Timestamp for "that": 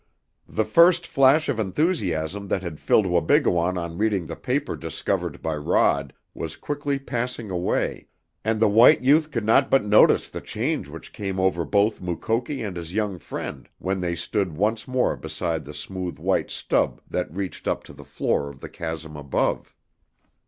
2.47-2.63, 17.07-17.31